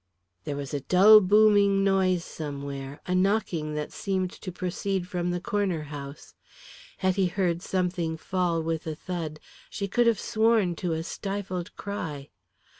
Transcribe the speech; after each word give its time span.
There 0.45 0.55
was 0.55 0.73
a 0.73 0.79
dull 0.81 1.19
booming 1.21 1.83
noise 1.83 2.25
somewhere, 2.25 3.01
a 3.05 3.13
knocking 3.13 3.75
that 3.75 3.91
seemed 3.93 4.31
to 4.31 4.51
proceed 4.51 5.07
from 5.07 5.29
the 5.29 5.39
Corner 5.39 5.83
House. 5.83 6.33
Hetty 6.97 7.27
heard 7.27 7.61
something 7.61 8.17
fall 8.17 8.63
with 8.63 8.87
a 8.87 8.95
thud, 8.95 9.39
she 9.69 9.87
could 9.87 10.07
have 10.07 10.19
sworn 10.19 10.75
to 10.77 10.93
a 10.93 11.03
stifled 11.03 11.75
cry. 11.75 12.29